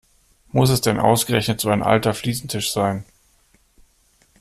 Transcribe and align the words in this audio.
Muss 0.47 0.71
es 0.71 0.81
denn 0.81 0.97
ausgerechnet 0.99 1.61
so 1.61 1.69
ein 1.69 1.83
alter 1.83 2.15
Fliesentisch 2.15 2.71
sein? 2.73 3.05